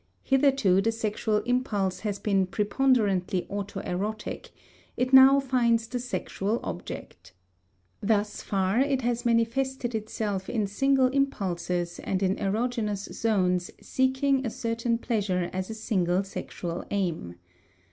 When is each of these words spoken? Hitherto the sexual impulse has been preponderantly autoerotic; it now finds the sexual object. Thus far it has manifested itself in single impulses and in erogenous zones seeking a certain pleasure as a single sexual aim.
Hitherto 0.23 0.81
the 0.81 0.91
sexual 0.91 1.43
impulse 1.43 1.99
has 1.99 2.17
been 2.17 2.47
preponderantly 2.47 3.43
autoerotic; 3.51 4.49
it 4.97 5.13
now 5.13 5.39
finds 5.39 5.85
the 5.87 5.99
sexual 5.99 6.59
object. 6.63 7.33
Thus 8.01 8.41
far 8.41 8.79
it 8.79 9.03
has 9.03 9.27
manifested 9.27 9.93
itself 9.93 10.49
in 10.49 10.65
single 10.65 11.09
impulses 11.09 11.99
and 11.99 12.23
in 12.23 12.35
erogenous 12.37 13.13
zones 13.13 13.69
seeking 13.79 14.43
a 14.43 14.49
certain 14.49 14.97
pleasure 14.97 15.51
as 15.53 15.69
a 15.69 15.75
single 15.75 16.23
sexual 16.23 16.83
aim. 16.89 17.35